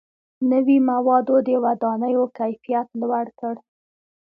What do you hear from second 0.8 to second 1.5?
موادو د